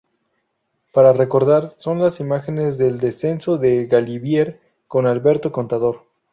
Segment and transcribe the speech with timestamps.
[0.93, 6.07] Para recordar, son las imágenes del descenso del Galibier con Alberto Contador.